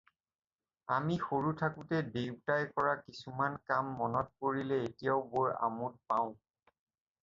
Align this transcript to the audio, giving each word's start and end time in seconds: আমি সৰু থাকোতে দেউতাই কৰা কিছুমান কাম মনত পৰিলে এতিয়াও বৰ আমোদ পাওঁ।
আমি 0.95 1.17
সৰু 1.25 1.51
থাকোতে 1.59 1.99
দেউতাই 2.17 2.67
কৰা 2.79 2.95
কিছুমান 3.03 3.61
কাম 3.71 3.95
মনত 4.03 4.35
পৰিলে 4.43 4.85
এতিয়াও 4.89 5.23
বৰ 5.35 5.59
আমোদ 5.71 6.05
পাওঁ। 6.13 6.31